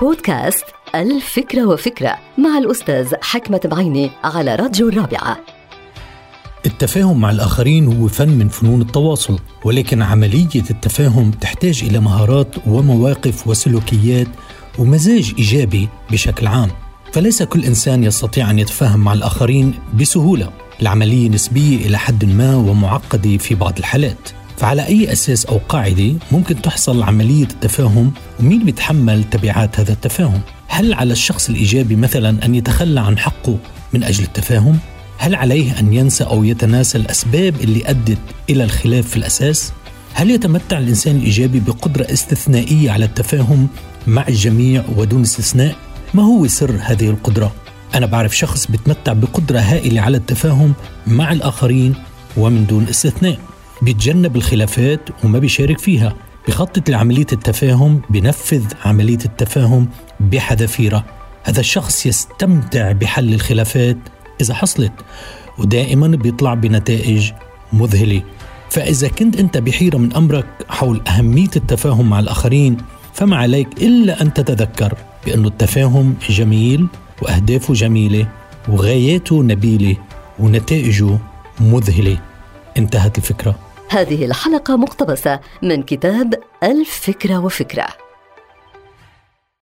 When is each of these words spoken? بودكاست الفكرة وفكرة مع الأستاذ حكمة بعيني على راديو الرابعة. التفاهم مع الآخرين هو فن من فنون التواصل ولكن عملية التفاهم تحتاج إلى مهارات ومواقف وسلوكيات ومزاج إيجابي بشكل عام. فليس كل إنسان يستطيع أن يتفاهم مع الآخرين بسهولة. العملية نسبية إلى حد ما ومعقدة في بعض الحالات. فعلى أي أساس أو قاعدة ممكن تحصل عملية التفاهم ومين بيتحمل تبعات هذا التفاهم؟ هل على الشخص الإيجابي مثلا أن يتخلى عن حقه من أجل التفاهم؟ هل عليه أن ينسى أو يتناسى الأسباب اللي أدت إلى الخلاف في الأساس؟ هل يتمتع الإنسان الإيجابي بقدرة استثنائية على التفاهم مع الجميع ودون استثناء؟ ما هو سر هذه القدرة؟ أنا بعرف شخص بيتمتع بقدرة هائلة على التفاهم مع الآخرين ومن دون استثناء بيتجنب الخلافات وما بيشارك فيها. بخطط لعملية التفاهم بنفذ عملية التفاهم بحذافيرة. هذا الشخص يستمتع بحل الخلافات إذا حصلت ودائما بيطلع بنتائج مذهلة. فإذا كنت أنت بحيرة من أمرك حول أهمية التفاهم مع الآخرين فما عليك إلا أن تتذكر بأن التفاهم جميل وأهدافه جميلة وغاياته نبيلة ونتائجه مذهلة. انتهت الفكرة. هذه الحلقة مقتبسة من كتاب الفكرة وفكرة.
بودكاست 0.00 0.64
الفكرة 0.94 1.66
وفكرة 1.66 2.18
مع 2.38 2.58
الأستاذ 2.58 3.14
حكمة 3.22 3.60
بعيني 3.64 4.10
على 4.24 4.54
راديو 4.54 4.88
الرابعة. 4.88 5.38
التفاهم 6.66 7.20
مع 7.20 7.30
الآخرين 7.30 7.86
هو 7.86 8.08
فن 8.08 8.28
من 8.28 8.48
فنون 8.48 8.80
التواصل 8.80 9.38
ولكن 9.64 10.02
عملية 10.02 10.62
التفاهم 10.70 11.30
تحتاج 11.30 11.84
إلى 11.84 12.00
مهارات 12.00 12.54
ومواقف 12.66 13.48
وسلوكيات 13.48 14.28
ومزاج 14.78 15.32
إيجابي 15.38 15.88
بشكل 16.10 16.46
عام. 16.46 16.70
فليس 17.12 17.42
كل 17.42 17.64
إنسان 17.64 18.04
يستطيع 18.04 18.50
أن 18.50 18.58
يتفاهم 18.58 19.00
مع 19.00 19.12
الآخرين 19.12 19.74
بسهولة. 20.00 20.50
العملية 20.82 21.28
نسبية 21.28 21.86
إلى 21.86 21.98
حد 21.98 22.24
ما 22.24 22.56
ومعقدة 22.56 23.36
في 23.36 23.54
بعض 23.54 23.78
الحالات. 23.78 24.30
فعلى 24.56 24.86
أي 24.86 25.12
أساس 25.12 25.46
أو 25.46 25.60
قاعدة 25.68 26.12
ممكن 26.32 26.62
تحصل 26.62 27.02
عملية 27.02 27.44
التفاهم 27.44 28.12
ومين 28.40 28.64
بيتحمل 28.64 29.24
تبعات 29.24 29.80
هذا 29.80 29.92
التفاهم؟ 29.92 30.40
هل 30.68 30.94
على 30.94 31.12
الشخص 31.12 31.48
الإيجابي 31.48 31.96
مثلا 31.96 32.44
أن 32.44 32.54
يتخلى 32.54 33.00
عن 33.00 33.18
حقه 33.18 33.58
من 33.92 34.04
أجل 34.04 34.24
التفاهم؟ 34.24 34.78
هل 35.18 35.34
عليه 35.34 35.78
أن 35.78 35.92
ينسى 35.92 36.24
أو 36.24 36.44
يتناسى 36.44 36.98
الأسباب 36.98 37.54
اللي 37.60 37.90
أدت 37.90 38.18
إلى 38.50 38.64
الخلاف 38.64 39.08
في 39.08 39.16
الأساس؟ 39.16 39.72
هل 40.14 40.30
يتمتع 40.30 40.78
الإنسان 40.78 41.16
الإيجابي 41.16 41.60
بقدرة 41.60 42.06
استثنائية 42.12 42.90
على 42.90 43.04
التفاهم 43.04 43.68
مع 44.06 44.28
الجميع 44.28 44.84
ودون 44.96 45.22
استثناء؟ 45.22 45.76
ما 46.14 46.22
هو 46.22 46.46
سر 46.46 46.78
هذه 46.82 47.10
القدرة؟ 47.10 47.52
أنا 47.94 48.06
بعرف 48.06 48.36
شخص 48.36 48.66
بيتمتع 48.66 49.12
بقدرة 49.12 49.58
هائلة 49.58 50.00
على 50.00 50.16
التفاهم 50.16 50.72
مع 51.06 51.32
الآخرين 51.32 51.94
ومن 52.36 52.66
دون 52.66 52.88
استثناء 52.88 53.38
بيتجنب 53.84 54.36
الخلافات 54.36 55.00
وما 55.24 55.38
بيشارك 55.38 55.78
فيها. 55.78 56.14
بخطط 56.48 56.90
لعملية 56.90 57.26
التفاهم 57.32 58.00
بنفذ 58.10 58.64
عملية 58.84 59.18
التفاهم 59.24 59.88
بحذافيرة. 60.20 61.04
هذا 61.44 61.60
الشخص 61.60 62.06
يستمتع 62.06 62.92
بحل 62.92 63.34
الخلافات 63.34 63.96
إذا 64.40 64.54
حصلت 64.54 64.92
ودائما 65.58 66.06
بيطلع 66.06 66.54
بنتائج 66.54 67.32
مذهلة. 67.72 68.22
فإذا 68.70 69.08
كنت 69.08 69.36
أنت 69.36 69.58
بحيرة 69.58 69.96
من 69.96 70.12
أمرك 70.12 70.46
حول 70.68 71.00
أهمية 71.08 71.50
التفاهم 71.56 72.10
مع 72.10 72.20
الآخرين 72.20 72.76
فما 73.14 73.36
عليك 73.36 73.68
إلا 73.82 74.22
أن 74.22 74.34
تتذكر 74.34 74.94
بأن 75.26 75.44
التفاهم 75.44 76.14
جميل 76.30 76.86
وأهدافه 77.22 77.74
جميلة 77.74 78.28
وغاياته 78.68 79.42
نبيلة 79.42 79.96
ونتائجه 80.38 81.18
مذهلة. 81.60 82.18
انتهت 82.76 83.18
الفكرة. 83.18 83.63
هذه 83.90 84.24
الحلقة 84.24 84.76
مقتبسة 84.76 85.40
من 85.62 85.82
كتاب 85.82 86.34
الفكرة 86.62 87.44
وفكرة. 87.44 88.03